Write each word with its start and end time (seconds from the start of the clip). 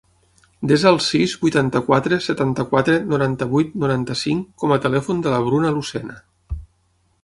Desa 0.69 0.87
el 0.91 0.95
sis, 1.07 1.35
vuitanta-quatre, 1.43 2.19
setanta-quatre, 2.29 2.97
noranta-vuit, 3.13 3.79
noranta-cinc 3.85 4.53
com 4.65 4.75
a 4.79 4.83
telèfon 4.89 5.25
de 5.29 5.39
la 5.39 5.47
Bruna 5.51 5.75
Lucena. 5.81 6.23